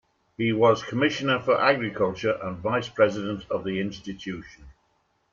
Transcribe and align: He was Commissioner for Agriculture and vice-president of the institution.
He 0.35 0.51
was 0.51 0.81
Commissioner 0.81 1.39
for 1.41 1.61
Agriculture 1.61 2.35
and 2.41 2.57
vice-president 2.57 3.45
of 3.51 3.63
the 3.63 3.79
institution. 3.79 4.65